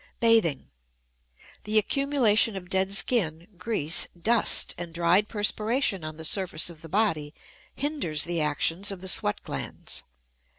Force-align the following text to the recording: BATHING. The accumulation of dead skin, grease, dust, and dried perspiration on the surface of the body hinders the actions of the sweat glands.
BATHING. 0.19 0.71
The 1.63 1.77
accumulation 1.77 2.55
of 2.55 2.71
dead 2.71 2.91
skin, 2.91 3.47
grease, 3.57 4.07
dust, 4.19 4.73
and 4.75 4.95
dried 4.95 5.29
perspiration 5.29 6.03
on 6.03 6.17
the 6.17 6.25
surface 6.25 6.71
of 6.71 6.81
the 6.81 6.89
body 6.89 7.35
hinders 7.75 8.23
the 8.23 8.41
actions 8.41 8.89
of 8.89 9.01
the 9.01 9.07
sweat 9.07 9.43
glands. 9.43 10.01